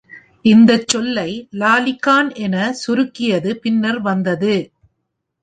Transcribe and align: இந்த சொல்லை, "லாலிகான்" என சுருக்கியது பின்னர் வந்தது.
இந்த 0.45 0.83
சொல்லை, 0.85 1.27
"லாலிகான்" 1.53 2.31
என 2.37 2.55
சுருக்கியது 2.81 3.53
பின்னர் 3.57 4.01
வந்தது. 4.01 4.55